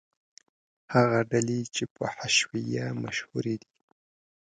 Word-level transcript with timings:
هغه 0.93 1.19
ډلې 1.31 1.59
چې 1.75 1.83
په 1.95 2.03
حشویه 2.17 2.85
مشهورې 3.03 3.55
دي. 3.61 3.73